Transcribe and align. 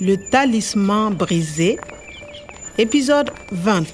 Le 0.00 0.16
talisman 0.16 1.10
brisé, 1.14 1.78
épisode 2.78 3.30
20. 3.52 3.86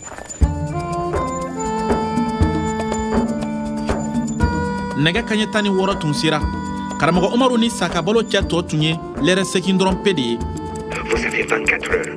nɛgɛ 4.99 5.23
kaɲɛ 5.29 5.47
tan 5.53 5.63
ni 5.63 5.69
wɔɔrɔ 5.71 5.99
tun 5.99 6.13
sera 6.13 6.41
karamɔgɔ 6.99 7.33
umaru 7.35 7.57
ni 7.59 7.71
sakabalo 7.71 8.23
cɛ 8.23 8.43
tɔ 8.49 8.67
tun 8.69 8.83
ye 8.83 8.95
lɛrɛ 9.23 9.45
segin 9.45 9.79
dɔrɔn 9.79 10.03
pe 10.03 10.13
de 10.13 10.21
ye 10.23 10.39
Vous 11.09 11.25
avez 11.25 11.47
24 11.47 11.93
heures. 11.95 12.17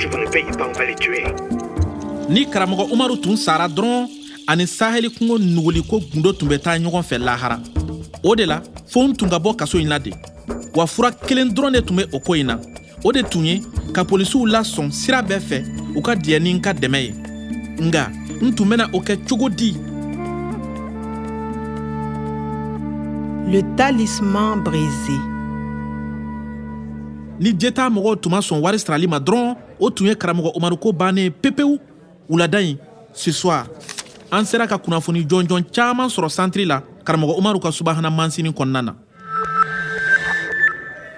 Si 0.00 0.06
vous 0.06 0.18
ne 0.18 0.26
payez 0.30 0.50
pas, 0.56 0.66
on 0.68 0.72
va 0.72 0.84
les 0.84 0.94
tuer. 0.96 1.24
ni 2.28 2.46
karamɔgɔ 2.46 2.92
umaru 2.92 3.16
tun 3.20 3.36
sara 3.36 3.68
dɔrɔn 3.68 4.08
ani 4.48 4.64
sahɛli 4.66 5.10
kungo 5.16 5.38
nuguliko 5.38 6.00
gundo 6.12 6.32
tun 6.32 6.48
bɛ 6.48 6.58
taa 6.60 6.78
ɲɔgɔn 6.78 7.02
fɛ 7.02 7.18
lahara 7.18 7.60
o 8.24 8.34
de 8.34 8.44
la 8.46 8.60
fɔnw 8.92 9.16
tun 9.16 9.28
ka 9.28 9.38
bɔ 9.38 9.56
kaso 9.56 9.78
in 9.78 9.88
la 9.88 9.98
de 9.98 10.10
wa 10.74 10.86
fura 10.86 11.12
kelen 11.12 11.50
dɔrɔn 11.54 11.72
de 11.72 11.80
tun 11.82 11.96
bɛ 11.98 12.08
o 12.12 12.18
ko 12.20 12.34
in 12.34 12.46
na 12.46 12.58
o 13.04 13.12
de 13.12 13.22
tun 13.22 13.44
ye 13.44 13.62
ka 13.92 14.04
polisiw 14.04 14.46
lasɔn 14.46 14.90
sira 14.90 15.22
bɛɛ 15.22 15.40
fɛ 15.40 15.58
u 15.94 16.00
ka 16.00 16.14
diɲɛ 16.14 16.42
ni 16.42 16.52
n 16.54 16.60
ka 16.60 16.72
dɛmɛ 16.72 16.98
ye. 16.98 17.12
Nga 17.84 18.10
n 18.40 18.54
tun 18.54 18.68
bena 18.68 18.88
o 18.92 19.00
kɛ 19.00 19.16
cogo 19.28 19.48
di? 19.48 19.76
Le 23.52 23.60
talisman 23.76 24.64
brisé. 24.64 25.34
ni 27.38 27.52
jeta 27.52 27.90
mɔgɔw 27.90 28.20
tun 28.20 28.30
ma 28.32 28.40
sɔn 28.40 28.60
wari 28.60 28.78
sarali 28.78 29.06
ma 29.06 29.18
dɔrɔn 29.18 29.56
o 29.78 29.90
tun 29.90 30.06
ye 30.06 30.14
karamɔgɔ 30.14 30.56
umaru 30.56 30.76
ko 30.80 30.92
bannen 30.92 31.30
pepewu. 31.30 31.78
Wulada 32.28 32.58
ɲi 32.58 32.78
ce 33.12 33.30
soir. 33.32 33.66
An 34.32 34.44
sera 34.44 34.66
ka 34.66 34.78
kunnafoni 34.78 35.26
jɔnjɔn 35.26 35.64
caaman 35.70 36.08
sɔrɔ 36.08 36.30
santiri 36.30 36.64
la 36.64 36.82
karamɔgɔ 37.04 37.38
umaru 37.38 37.60
ka 37.60 37.70
subahana 37.70 38.10
mansini 38.10 38.50
kɔnɔna 38.50 38.84
na 38.84 38.94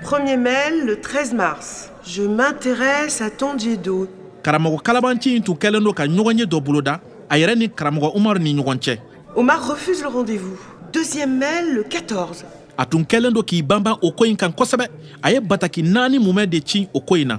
Premier 0.06 0.36
mail 0.36 0.84
le 0.86 1.00
13 1.00 1.34
mars. 1.34 1.90
Je 2.06 2.22
m'intéresse 2.22 3.20
à 3.20 3.28
Tondiedo. 3.28 4.06
karamɔgɔ 4.44 4.80
kalabanci 4.82 5.34
in 5.36 5.40
tun 5.42 5.54
kɛlen 5.56 5.82
do 5.82 5.92
ka 5.92 6.06
ɲɔgɔn 6.06 6.38
ye 6.38 6.44
dɔ 6.46 6.60
boloda 6.62 7.00
a 7.28 7.36
yɛrɛ 7.36 7.56
ni 7.58 7.68
karamɔgɔ 7.68 8.12
umaru 8.14 8.38
ni 8.38 8.54
ɲɔgɔn 8.54 8.78
cɛ 8.78 8.98
Omar 9.34 9.58
refuse 9.68 10.00
le 10.02 10.06
rendez-vous. 10.08 10.56
Deuxième 10.92 11.36
mail 11.36 11.74
le 11.74 11.82
14. 11.82 12.44
a 12.78 12.86
tun 12.86 13.02
kɛlen 13.02 13.32
do 13.32 13.42
k'i 13.42 13.62
banban 13.62 13.96
o 14.00 14.12
ko 14.12 14.24
in 14.24 14.36
kan 14.36 14.50
kosɛbɛ 14.52 14.86
a 15.24 15.32
ye 15.32 15.40
bataki 15.40 15.82
naani 15.82 16.20
mumɛ 16.20 16.46
de 16.46 16.60
ci 16.64 16.86
o 16.94 17.00
ko 17.00 17.16
in 17.16 17.24
na 17.26 17.38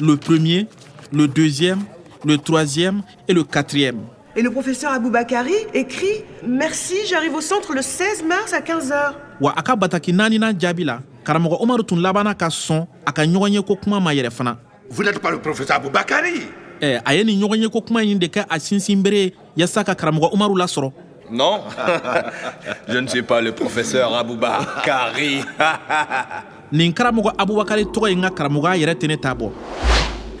le 0.00 0.16
premier 0.16 0.68
le 1.12 1.26
deuxième 1.26 1.80
le 2.24 2.38
troisième 2.38 3.02
et 3.26 3.32
le 3.32 3.42
quatrième 3.42 3.98
Et 4.36 4.42
le 4.42 4.50
professeur 4.52 4.92
Aboubakari 4.92 5.54
écrit 5.74 6.22
Merci, 6.46 6.94
j'arrive 7.08 7.34
au 7.34 7.40
centre 7.40 7.72
le 7.74 7.82
16 7.82 8.22
mars 8.24 8.52
à 8.52 8.60
15h. 8.60 9.14
wa 9.40 9.52
a 9.56 9.62
ka 9.62 9.74
bataki 9.74 10.12
naaninan 10.12 10.54
jaabi 10.56 10.84
la 10.84 11.00
karamɔgɔ 11.24 11.62
umaru 11.62 11.82
tun 11.82 12.00
labanna 12.00 12.34
ka 12.34 12.48
sɔn 12.48 12.86
a 13.06 13.12
ka 13.12 13.22
ɲɔgɔn 13.24 13.52
ye 13.52 13.62
ko 13.62 13.76
kuma 13.76 14.00
ma 14.00 14.12
yɛrɛ 14.12 14.30
fana. 14.30 14.58
Vous 14.90 15.02
n'êtes 15.02 15.18
pas 15.18 15.30
le 15.30 15.40
professeur 15.40 15.76
Aboubakari 15.76 16.48
ɛ 16.80 17.00
a 17.04 17.14
ye 17.14 17.24
nin 17.24 17.40
ɲɔgɔn 17.40 17.62
ye 17.62 17.68
ko 17.68 17.80
kuma 17.80 18.02
ɲi 18.02 18.18
de 18.18 18.26
kɛ 18.26 18.44
a 18.48 18.58
sinsin 18.58 19.02
bere 19.02 19.14
ye 19.14 19.34
yaasa 19.56 19.84
ka 19.84 19.94
karamɔgɔ 19.94 20.32
umaru 20.32 20.56
lasɔrɔ. 20.56 20.92
Non, 21.30 21.62
je 22.88 22.98
ne 22.98 23.08
suis 23.08 23.22
pas 23.22 23.40
le 23.40 23.52
professeur 23.52 24.12
Aboubakari. 24.12 25.44
nin 26.72 26.92
karamɔgɔ 26.92 27.32
abubakari 27.38 27.84
tɔgɔ 27.84 28.08
ye 28.10 28.14
n 28.16 28.22
ka 28.22 28.30
karamɔgɔya 28.30 28.76
yɛrɛ 28.76 28.94
tɛ 28.94 29.08
ne 29.08 29.16
t'a 29.16 29.34
bɔ. 29.34 29.50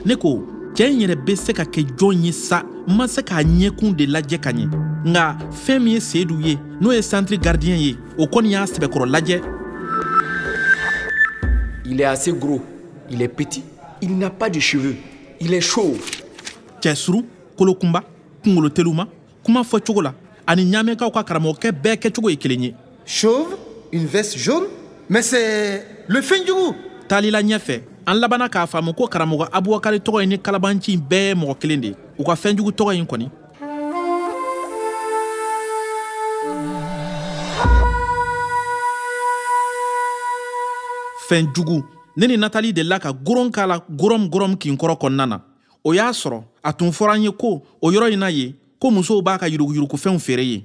Ne 0.04 0.16
ko 0.16 0.44
cɛɛ 0.74 0.90
in 0.90 1.00
yɛrɛ 1.00 1.14
bɛ 1.24 1.36
se 1.36 1.52
ka 1.52 1.64
kɛ 1.64 1.96
jɔn 1.96 2.24
ye 2.24 2.32
sa 2.32 2.62
n 2.86 2.96
ma 2.96 3.06
se 3.06 3.22
k'a 3.22 3.42
ɲɛkun 3.42 3.94
de 3.96 4.06
lajɛ 4.06 4.38
ka 4.40 4.50
ɲɛ. 4.50 4.68
Nga 5.06 5.36
fɛn 5.50 5.82
min 5.82 5.94
ye 5.94 6.00
seedu 6.00 6.40
ye 6.40 6.58
n'o 6.80 6.92
ye 6.92 7.00
santiri 7.00 7.38
gardiyɛn 7.38 7.78
ye 7.78 7.96
o 8.18 8.26
kɔni 8.26 8.50
y'a 8.50 8.64
sɛbɛkɔrɔ 8.64 9.06
lajɛ 9.06 9.53
Il 11.86 12.00
est 12.00 12.04
assez 12.04 12.32
gros, 12.32 12.62
il 13.10 13.20
est 13.20 13.28
petit, 13.28 13.62
il 14.00 14.16
n'a 14.16 14.30
pas 14.30 14.48
de 14.48 14.58
cheveux, 14.58 14.96
il 15.40 15.52
est 15.52 15.60
chauve. 15.60 16.00
cɛ 16.80 16.94
suru 16.94 17.24
kolokunba 17.56 18.02
kungolo 18.42 18.68
teluma 18.68 19.06
kuma 19.42 19.62
fɔ 19.62 19.80
cogo 19.80 20.02
la 20.02 20.12
ani 20.46 20.64
ɲaamɛkaw 20.64 21.10
ka 21.10 21.22
karamɔgɔkɛ 21.22 21.72
bɛɛ 21.72 21.96
kɛcogo 21.96 22.30
ye 22.30 22.36
kelen 22.36 22.62
ye 22.62 22.74
Chauve, 23.06 23.56
une 23.92 24.06
veste 24.06 24.36
jaune, 24.38 24.64
mais 25.08 25.22
c'est 25.22 25.86
le 26.08 26.20
Fendjougou. 26.20 26.74
taalila 27.08 27.42
ɲɛfɛ 27.42 27.80
an 28.06 28.14
labanna 28.14 28.48
k'a 28.48 28.66
faamu 28.66 28.92
ko 28.92 29.06
karamɔgɔ 29.06 29.48
abubakari 29.52 29.98
tɔgɔ 29.98 30.20
ye 30.20 30.26
ni 30.26 30.38
kalabanci 30.38 30.98
bɛɛ 30.98 31.28
ye 31.28 31.34
mɔgɔ 31.34 31.58
kelen 31.58 31.80
de 31.80 31.86
ye 31.88 31.96
u 32.18 32.24
ka 32.24 32.34
fɛnjugu 32.34 32.70
tɔgɔ 32.72 32.96
in 32.96 33.06
kɔni 33.06 33.30
fɛnjugu 41.38 41.82
ne 42.16 42.26
ni 42.26 42.36
natali 42.36 42.72
delila 42.72 42.98
ka 42.98 43.12
goron 43.12 43.50
k'a 43.50 43.66
la 43.66 43.80
gorom 43.90 44.28
gorom 44.28 44.56
kin 44.56 44.76
kɔrɔ 44.76 44.96
kɔnɔna 44.98 45.26
na 45.28 45.40
o 45.84 45.92
y'a 45.92 46.10
sɔrɔ 46.12 46.42
a 46.62 46.72
tun 46.72 46.90
fɔra 46.92 47.14
an 47.14 47.22
ye 47.22 47.30
ko 47.32 47.62
o 47.82 47.90
yɔrɔ 47.90 48.12
in 48.12 48.18
na 48.20 48.28
ye 48.30 48.54
ko 48.80 48.90
musow 48.90 49.20
b'a 49.22 49.38
ka 49.38 49.46
yuruguyurugufɛnw 49.48 50.18
feere 50.20 50.44
ye 50.44 50.64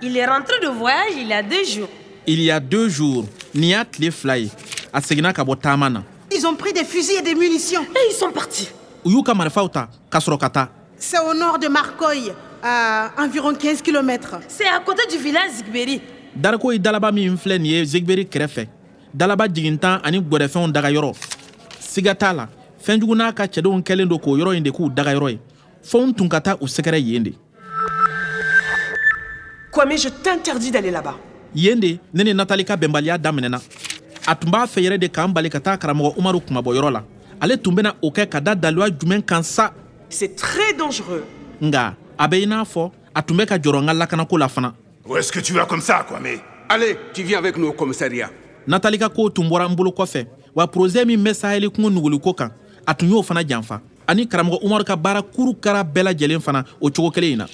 Il 0.00 0.16
est 0.16 0.26
rentré 0.26 0.60
de 0.62 0.68
voyage 0.68 1.14
il 1.16 1.26
y 1.28 1.32
a 1.32 1.42
deux 1.42 1.64
jours. 1.64 1.88
il 2.26 2.40
y 2.40 2.50
a 2.50 2.60
deux 2.60 2.88
jours 2.88 3.24
nin 3.54 3.66
y'a 3.68 3.84
tile 3.84 4.10
fila 4.12 4.38
ye 4.38 4.50
a 4.92 5.00
seginna 5.00 5.32
ka 5.32 5.44
bɔ 5.44 5.56
taama 5.60 5.88
na 5.90 6.02
Ils 6.30 6.46
ont 6.46 6.54
pris 6.56 6.72
des 6.74 6.84
fusils 6.84 7.16
et 7.18 7.22
des 7.22 7.34
munitions. 7.34 7.82
Et 7.82 8.10
ils 8.10 8.14
sont 8.14 8.30
partis. 8.30 8.68
u 9.06 9.10
y'u 9.10 9.22
ka 9.22 9.34
marifaw 9.34 9.68
ta 9.68 9.88
ka 10.10 10.18
sɔrɔ 10.18 10.38
ka 10.38 10.50
taa 10.50 10.68
C'est 10.98 11.18
au 11.20 11.32
nord 11.32 11.60
de 11.60 11.68
Marcoy, 11.68 12.32
à 12.60 13.12
environ 13.18 13.54
15 13.54 13.82
km. 13.82 14.40
C'est 14.48 14.66
à 14.66 14.80
côté 14.80 15.02
du 15.08 15.16
village 15.16 15.52
Zigberi. 15.52 16.00
Dariko 16.38 16.72
ye 16.72 16.78
dalaba 16.78 17.10
min 17.12 17.36
filɛ 17.36 17.58
nin 17.58 17.72
ye 17.72 17.84
zegberi 17.84 18.24
kɛrɛfɛ. 18.24 18.66
Dalaba 19.14 19.48
jigintan 19.48 20.00
ani 20.04 20.20
gwɛrɛfɛnw 20.20 20.72
dagayɔrɔ 20.72 21.12
siga 21.80 22.14
t'a 22.14 22.32
la 22.32 22.48
fɛnjugu 22.84 23.16
n'a 23.16 23.32
ka 23.32 23.44
cɛdenw 23.46 23.82
kɛlen 23.82 24.08
do 24.08 24.18
k'o 24.18 24.36
yɔrɔ 24.38 24.56
in 24.56 24.62
de 24.62 24.70
k'u 24.70 24.90
dagayɔrɔ 24.94 25.30
ye. 25.30 25.38
Fɔnw 25.82 26.14
tun 26.14 26.28
ka 26.28 26.40
taa 26.40 26.56
u 26.60 26.66
sɛgɛrɛ 26.66 27.00
yen 27.02 27.22
de. 27.22 27.32
Kwame, 29.72 29.96
je 29.96 30.08
t'interdis 30.08 30.70
d'aller 30.70 30.90
là-bas. 30.90 31.16
yen 31.54 31.80
de 31.80 31.98
ne 32.12 32.22
ni 32.24 32.34
natali 32.34 32.64
ka 32.64 32.76
bɛnbaliya 32.76 33.18
daminɛna 33.18 33.60
a 34.26 34.34
tun 34.34 34.50
b'a 34.50 34.66
fɛ 34.66 34.82
yɛrɛ 34.82 34.98
de 34.98 35.08
k'an 35.08 35.32
bali 35.32 35.48
ka 35.50 35.60
taa 35.60 35.76
karamɔgɔ 35.76 36.14
umaru 36.18 36.40
kumabɔyɔrɔ 36.40 36.92
la. 36.92 37.04
Ale 37.40 37.56
tun 37.56 37.74
bena 37.74 37.94
o 38.02 38.10
kɛ 38.10 38.28
ka 38.28 38.40
da 38.40 38.54
daluya 38.54 38.90
jumɛn 38.90 39.22
kan 39.24 39.42
sa? 39.42 39.72
C'est 40.10 40.36
très 40.36 40.72
dangereux. 40.74 41.24
nga 41.60 41.96
a 42.18 42.28
bɛ 42.28 42.42
i 42.42 42.46
n'a 42.46 42.64
fɔ 42.64 42.90
a 43.14 43.22
tun 43.22 43.36
bɛ 43.36 43.46
ka 43.46 43.58
jɔrɔ 43.58 43.82
n 43.82 43.86
ka 43.86 43.94
lakanako 43.94 44.38
la 44.38 44.48
fana 44.48 44.74
Où 45.08 45.16
est-ce 45.16 45.32
que 45.32 45.40
tu 45.40 45.54
vas 45.54 45.64
comme 45.64 45.80
ça, 45.80 46.04
Kwame 46.06 46.38
Allez, 46.68 46.98
tu 47.14 47.22
viens 47.22 47.38
avec 47.38 47.56
nous 47.56 47.68
au 47.68 47.72
commissariat. 47.72 48.30
natali 48.68 48.98
ka 48.98 49.08
kow 49.08 49.30
tun 49.30 49.48
bɔra 49.48 49.64
n 49.66 49.74
bolo 49.74 49.90
kɔfɛ 49.90 50.26
wa 50.54 50.66
porozɛ 50.66 51.06
min 51.06 51.16
bɛ 51.24 51.32
sahɛli 51.32 51.70
kungo 51.72 51.88
nuguliko 51.88 52.34
kan 52.36 52.50
a 52.86 52.92
tun 52.94 53.08
y'o 53.08 53.22
fana 53.22 53.42
janfa. 53.42 53.80
Ani 54.06 54.26
karamɔgɔ 54.28 54.58
umaru 54.62 54.84
ka 54.84 54.94
baara 54.94 55.22
kuru 55.22 55.54
kara 55.54 55.82
bɛɛ 55.82 56.02
lajɛlen 56.12 56.40
fana 56.40 56.62
o 56.78 56.90
cogo 56.90 57.10
kelen 57.10 57.32
in 57.32 57.38
na 57.38 57.46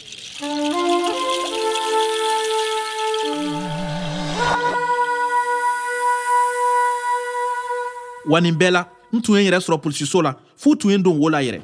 wa 8.26 8.40
nin 8.40 8.54
bɛɛ 8.58 8.70
la 8.72 8.88
n 9.12 9.20
tun 9.22 9.36
ye 9.36 9.44
n 9.44 9.50
yɛrɛ 9.52 9.60
sɔrɔ 9.60 9.80
polisiso 9.80 10.20
la 10.22 10.34
f'u 10.56 10.74
tun 10.76 10.90
ye 10.90 10.96
n 10.98 11.02
don 11.02 11.16
wo 11.18 11.28
la 11.28 11.38
yɛrɛ 11.42 11.60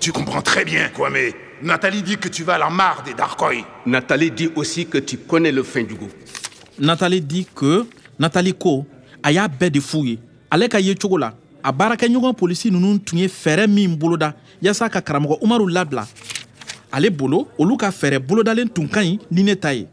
Tu 0.00 0.12
comprends 0.12 0.42
très 0.42 0.64
bien, 0.66 0.90
Kwame. 0.94 1.32
Nathalie 1.62 2.02
dit 2.02 2.16
que 2.16 2.28
tu 2.28 2.42
vas 2.44 2.54
à 2.54 2.58
la 2.58 2.70
mare 2.70 3.02
des 3.04 3.14
Darkoi. 3.14 3.64
Nathalie 3.86 4.30
dit 4.30 4.50
aussi 4.56 4.86
que 4.86 4.98
tu 4.98 5.18
connais 5.18 5.52
le 5.52 5.62
Fendjougou. 5.62 6.08
natali 6.78 7.20
di 7.20 7.46
que 7.54 7.86
natali 8.18 8.52
ko 8.52 8.86
a 9.22 9.32
y'a 9.32 9.48
bɛɛ 9.48 9.70
de 9.70 9.80
f'u 9.80 10.04
ye 10.04 10.18
ale 10.50 10.68
ka 10.68 10.80
ye 10.80 10.94
cogo 10.94 11.18
la 11.18 11.32
a 11.62 11.72
baarakɛɲɔgɔn 11.72 12.34
polisi 12.34 12.70
ninnu 12.70 12.98
tun 12.98 13.18
ye 13.18 13.28
fɛɛrɛ 13.28 13.66
min 13.68 13.96
boloda 13.96 14.34
yaasa 14.62 14.88
ka 14.88 15.00
karamɔgɔ 15.00 15.38
umaru 15.40 15.68
labila 15.68 16.06
ale 16.92 17.10
bolo 17.10 17.48
olu 17.58 17.76
ka 17.76 17.90
fɛɛrɛ 17.90 18.18
bolodalen 18.18 18.68
tun 18.68 18.88
ka 18.88 19.02
ɲi 19.02 19.18
ni 19.30 19.42
ne 19.42 19.54
ta 19.54 19.72
ye. 19.72 19.86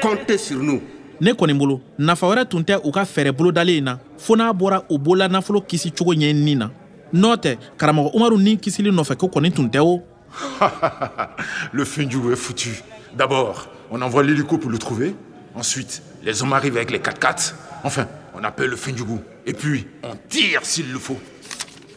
Comptez 0.00 0.38
sur 0.38 0.58
nous. 0.58 0.80
ne 1.20 1.32
kɔni 1.32 1.54
bolo 1.54 1.80
nafa 1.98 2.26
wɛrɛ 2.26 2.48
tun 2.48 2.62
tɛ 2.62 2.80
u 2.82 2.90
ka 2.90 3.04
fɛɛrɛ 3.04 3.32
bolodalen 3.32 3.76
in 3.76 3.84
na 3.84 3.98
fɔɔ 4.18 4.36
n'a 4.36 4.52
bɔra 4.52 4.84
u 4.90 4.98
bolola 4.98 5.28
nafolo 5.28 5.60
kisi 5.60 5.92
cogo 5.92 6.14
ɲɛɲini 6.14 6.56
na 6.56 6.70
n'o 7.12 7.36
tɛ 7.36 7.56
karamɔgɔ 7.78 8.10
umaru 8.14 8.38
ni 8.38 8.56
kisili 8.58 8.90
nɔfɛ 8.90 9.16
ko 9.16 9.28
kɔni 9.28 9.52
tun 9.52 9.68
tɛ 9.68 9.78
o 9.80 10.02
le 11.72 11.82
est 11.82 12.36
foutu. 12.36 12.82
D'abord, 13.16 13.66
on 13.90 14.00
envoie 14.00 14.22
l'hélico 14.22 14.58
pour 14.58 14.70
le 14.70 14.78
trouver. 14.78 15.16
Ensuite, 15.56 16.02
les 16.22 16.40
hommes 16.40 16.52
arrivent 16.52 16.76
avec 16.76 16.92
les 16.92 17.00
4x4. 17.00 17.54
Enfin, 17.82 18.06
on 18.34 18.44
appelle 18.44 18.68
le 18.70 18.76
Fendjougou. 18.76 19.20
Et 19.44 19.52
puis, 19.52 19.88
on 20.04 20.14
tire 20.28 20.60
s'il 20.64 20.92
le 20.92 21.00
faut. 21.00 21.18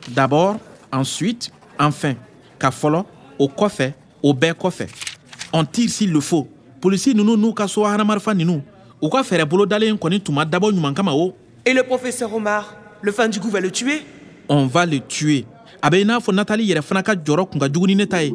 d'abord 0.07 0.57
ensuite 0.91 1.51
enfin 1.79 2.15
ka 2.59 2.69
fɔlɔ 2.69 3.05
o 3.39 3.47
kɔfɛ 3.47 3.93
o 4.21 4.33
bɛɛ 4.33 4.53
kɔfɛ 4.53 4.87
on 5.53 5.65
tire 5.65 5.89
s'il 5.89 6.11
le 6.11 6.19
faut 6.19 6.47
polisi 6.81 7.13
ninnu 7.15 7.37
n'u 7.37 7.53
ka 7.53 7.67
sohana 7.67 8.03
marifa 8.03 8.33
ninnu 8.33 8.61
u 9.01 9.09
ka 9.09 9.21
fɛɛrɛ 9.21 9.45
bolodalen 9.45 9.95
kɔni 9.95 10.19
tun 10.21 10.33
ma 10.35 10.45
dabɔ 10.45 10.71
ɲuman 10.71 10.93
kama 10.93 11.13
o 11.13 11.33
Et 11.65 11.73
le 11.73 11.83
professeur 11.83 12.33
Omar 12.33 12.75
Le 13.01 13.11
fin 13.11 13.27
du 13.27 13.39
goût 13.39 13.49
va 13.49 13.59
le 13.59 13.71
tuer? 13.71 14.01
On 14.49 14.65
va 14.67 14.85
le 14.85 14.99
tuer. 14.99 15.45
A 15.81 15.89
bɛ 15.89 16.01
i 16.01 16.05
n'a 16.05 16.19
fɔ 16.19 16.33
natali 16.33 16.65
yɛrɛ 16.65 16.81
fana 16.81 17.03
ka 17.03 17.13
jɔrɔ 17.15 17.49
kun 17.51 17.59
ka 17.59 17.67
jugu 17.67 17.87
ni 17.87 17.95
ne 17.95 18.05
ta 18.05 18.21
ye 18.23 18.33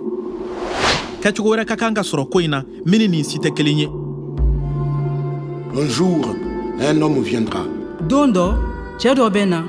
kɛcogo 1.22 1.54
wɛrɛ 1.56 1.64
ka 1.66 1.76
kan 1.76 1.94
ka 1.94 2.02
sɔrɔ 2.02 2.28
ko 2.30 2.38
in 2.40 2.50
na 2.50 2.62
min 2.84 2.98
ni 3.00 3.08
nin 3.08 3.24
si 3.24 3.38
tɛ 3.38 3.50
kelen 3.54 3.78
ye 3.78 3.88
Un 5.74 5.86
jour, 5.88 6.34
un 6.80 7.00
homme 7.02 7.22
viendra. 7.22 7.64
don 8.08 8.28
dɔ 8.32 8.54
cɛɛ 8.98 9.14
dɔ 9.14 9.30
bɛ 9.30 9.48
na 9.48 9.62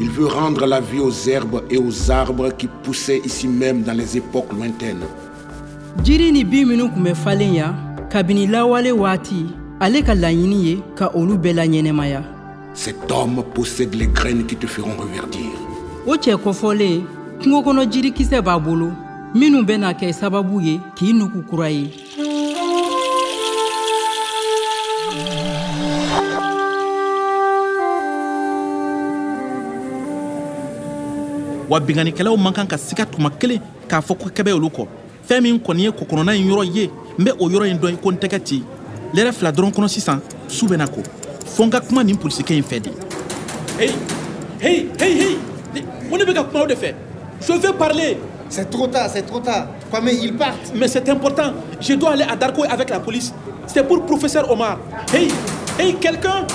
Il 0.00 0.08
veut 0.10 0.26
rendre 0.26 0.66
la 0.66 0.80
vie 0.80 0.98
aux 1.00 1.12
herbes 1.28 1.62
et 1.70 1.76
aux 1.76 2.10
arbres 2.10 2.50
qui 2.56 2.66
poussaient 2.82 3.20
ici 3.24 3.46
même 3.46 3.82
dans 3.82 3.92
les 3.92 4.16
époques 4.16 4.52
lointaines. 4.52 5.04
jiri 6.04 6.32
ni 6.32 6.44
bin 6.44 6.66
minw 6.66 6.88
kun 6.88 7.02
bɛ 7.04 7.14
falen 7.14 7.54
ya 7.54 7.74
kabini 8.10 8.46
lawale 8.46 8.92
waati 8.92 9.46
ale 9.80 10.02
ka 10.02 10.14
laɲini 10.14 10.64
ye 10.64 10.78
ka 10.96 11.10
olu 11.14 11.34
bɛɛ 11.36 11.54
la 11.54 11.66
ɲɛnɛmaya 11.66 12.22
Cet 12.74 13.10
homme 13.10 13.44
possède 13.54 13.94
les 13.94 14.06
graines 14.06 14.46
qui 14.46 14.56
te 14.56 14.66
feront 14.66 14.96
reverdir. 14.96 15.52
o 16.06 16.16
cɛɛ 16.16 16.36
kɔfɔlen 16.36 17.04
kungo 17.42 17.60
kɔnɔ 17.62 17.92
jirikisɛ 17.92 18.40
b'a 18.40 18.58
bolo 18.58 18.90
minw 19.34 19.62
bɛna 19.62 19.92
kɛ 19.92 20.12
sababu 20.12 20.60
ye 20.60 20.80
k'i 20.96 21.12
nugu 21.12 21.42
kura 21.42 21.70
ye. 21.70 21.90
Wa 31.68 31.78
binganikɛlaw 31.80 32.36
man 32.36 32.52
kan 32.52 32.66
ka 32.66 32.76
siga 32.76 33.06
tuma 33.06 33.30
kelen 33.30 33.60
k'a 33.88 34.00
fɔ 34.00 34.18
ko 34.18 34.28
kɛbɛ 34.28 34.52
olu 34.52 34.68
kɔ 34.68 34.86
fɛɛn 35.28 35.42
min 35.42 35.58
kɔni 35.60 35.82
ye 35.82 35.90
kɔkɔnɔna 35.90 36.36
in 36.36 36.48
yɔrɔ 36.48 36.64
ye 36.74 36.90
n 37.18 37.24
bɛ 37.24 37.32
o 37.38 37.48
yɔrɔ 37.48 37.70
in 37.70 37.78
dɔn 37.78 38.00
ko 38.00 38.10
n 38.10 38.16
tɛgɛ 38.16 38.42
ci 38.44 38.64
lɛrɛ 39.14 39.32
fila 39.32 39.52
dɔrɔn 39.52 39.72
kɔnɔ 39.72 39.88
sisan 39.88 40.20
su 40.48 40.66
bɛna 40.66 40.86
ko 40.88 41.02
fɔ 41.56 41.64
n 41.64 41.70
ka 41.70 41.80
kuma 41.80 42.02
nin 42.04 42.16
polisikɛ 42.16 42.56
in 42.56 42.62
fɛ 42.62 42.80
de 42.80 42.90
Hey, 43.78 43.90
hey, 44.60 44.88
hey, 45.00 45.12
hey 45.20 45.38
On 46.10 46.16
ne 46.18 46.24
peut 46.24 46.34
pas 46.34 46.44
parler 46.44 46.74
de 46.74 46.78
fait. 46.78 46.94
Je 47.40 47.52
veux 47.52 47.72
parler. 47.72 48.18
C'est 48.50 48.68
trop 48.70 48.86
tard, 48.86 49.08
c'est 49.12 49.22
trop 49.22 49.40
tard. 49.40 49.66
Kwame, 49.90 50.10
ils 50.10 50.34
partent. 50.36 50.72
Mais 50.74 50.86
c'est 50.88 51.08
important. 51.08 51.54
Je 51.80 51.94
dois 51.94 52.12
aller 52.12 52.24
à 52.30 52.36
Darko 52.36 52.64
avec 52.70 52.90
la 52.90 53.00
police. 53.00 53.32
C'est 53.66 53.82
pour 53.86 54.04
professeur 54.04 54.50
Omar. 54.50 54.78
Hey, 55.12 55.28
hey, 55.78 55.94
quelqu'un? 55.94 56.46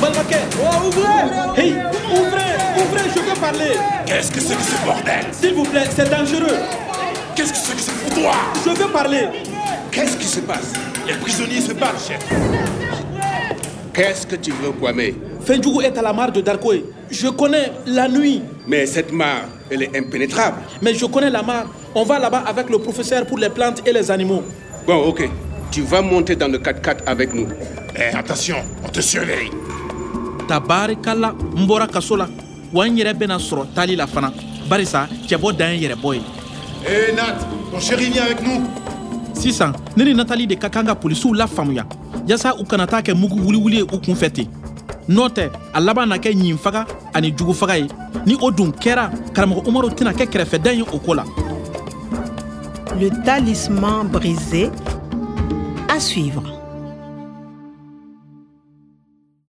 Balmaké. 0.00 0.36
Oh, 0.60 0.86
ouvrez 0.86 1.60
Hey, 1.60 1.72
ouvrez, 2.12 2.52
ouvrez, 2.76 3.08
je 3.14 3.20
veux 3.20 3.40
parler. 3.40 3.72
Qu'est-ce 4.04 4.30
que 4.30 4.40
c'est 4.40 4.54
que 4.54 4.62
ce 4.62 4.84
bordel? 4.84 5.24
S'il 5.32 5.54
vous 5.54 5.64
plaît, 5.64 5.84
c'est 5.96 6.10
dangereux. 6.10 6.58
Qu'est-ce 7.34 7.52
que 7.52 7.58
c'est 7.58 7.74
que 7.74 7.80
ce 7.80 7.90
foutoir? 7.90 8.52
Je 8.64 8.70
veux 8.70 8.92
parler. 8.92 9.28
Qu'est-ce 9.90 10.16
qui 10.18 10.26
se 10.26 10.40
passe? 10.40 10.72
Les 11.06 11.14
prisonniers 11.14 11.62
se 11.62 11.72
battent, 11.72 12.06
chef. 12.06 12.85
Qu'est-ce 13.96 14.26
que 14.26 14.36
tu 14.36 14.50
veux, 14.52 14.72
Kwame? 14.72 15.14
Fendjougou 15.40 15.80
est 15.80 15.96
à 15.96 16.02
la 16.02 16.12
mare 16.12 16.30
de 16.32 16.40
Darkoé. 16.42 16.84
Je 17.10 17.28
connais 17.28 17.72
la 17.86 18.08
nuit. 18.08 18.42
Mais 18.66 18.84
cette 18.84 19.10
mare, 19.12 19.44
elle 19.70 19.84
est 19.84 19.96
impénétrable. 19.96 20.58
Mais 20.82 20.94
je 20.94 21.06
connais 21.06 21.30
la 21.30 21.42
mare. 21.42 21.66
On 21.94 22.02
va 22.04 22.18
là-bas 22.18 22.44
avec 22.46 22.68
le 22.68 22.78
professeur 22.78 23.24
pour 23.26 23.38
les 23.38 23.48
plantes 23.48 23.82
et 23.86 23.92
les 23.92 24.10
animaux. 24.10 24.42
Bon, 24.86 24.96
ok. 25.08 25.28
Tu 25.70 25.80
vas 25.82 26.02
monter 26.02 26.36
dans 26.36 26.48
le 26.48 26.58
4x4 26.58 26.98
avec 27.06 27.32
nous. 27.32 27.48
Eh, 27.96 28.14
attention, 28.14 28.56
on 28.84 28.88
te 28.88 29.00
surveille. 29.00 29.50
tabarikala 30.46 31.34
n 31.56 31.66
bɔra 31.66 31.88
kaso 31.90 32.14
la 32.16 32.28
wa 32.72 32.86
n 32.86 32.94
yɛrɛ 32.96 33.14
bena 33.18 33.36
sɔrɔ 33.36 33.64
taali 33.74 33.96
la 33.96 34.06
fana 34.06 34.30
barisa 34.70 35.08
cɛbɔ 35.26 35.56
dan 35.56 35.72
ye 35.74 35.88
yɛrɛbɔ 35.88 36.14
ye 36.14 36.20
Eh, 36.86 37.12
Nat, 37.16 37.34
ton 37.72 37.80
chéri 37.80 38.04
vient 38.12 38.22
avec 38.26 38.40
nous. 38.46 38.62
sisan 39.34 39.72
ne 39.96 40.04
ni 40.04 40.14
natali 40.14 40.46
de 40.46 40.54
ka 40.54 40.68
kan 40.68 40.84
ka 40.86 40.94
polisiw 40.94 41.34
lafaamuya 41.34 41.84
yaasa 42.26 42.54
u 42.54 42.64
kana 42.64 42.86
taa 42.86 43.00
kɛ 43.00 43.14
mugu 43.14 43.36
wuliwuli 43.44 43.76
ye 43.76 43.82
u 43.82 43.98
kun 44.00 44.14
fɛ 44.14 44.30
ten. 44.30 44.46
A 45.72 45.80
laban 45.80 46.08
na 46.08 46.16
kɛ 46.18 46.32
ɲinfaga 46.34 46.86
ani 47.14 47.32
ni 48.26 48.36
o 48.40 48.50
dun 48.50 48.72
kɛra 48.72 49.10
karamɔgɔ 49.32 49.68
umaru 49.68 49.88
tɛna 49.88 50.12
kɛ 50.12 50.26
kɛrɛfɛdan 50.26 50.74
Le 52.98 53.10
talisman 53.24 54.08
brisé 54.08 54.70
à 55.88 56.00
suivre. 56.00 56.55